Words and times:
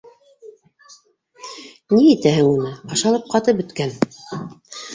Ни 1.49 2.01
итәһең 2.15 2.51
уны, 2.55 2.73
ашалып, 2.97 3.31
ҡатып 3.37 3.63
бөткән. 3.63 3.97